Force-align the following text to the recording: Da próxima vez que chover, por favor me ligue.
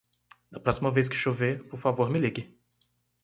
Da 0.51 0.59
próxima 0.65 0.89
vez 0.97 1.07
que 1.09 1.21
chover, 1.23 1.55
por 1.69 1.79
favor 1.85 2.07
me 2.09 2.19
ligue. 2.23 2.43